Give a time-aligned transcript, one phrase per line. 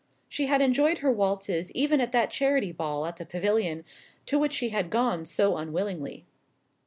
[0.27, 3.85] She had enjoyed her waltzes even at that charity ball at the Pavilion,
[4.25, 6.25] to which she had gone so unwillingly.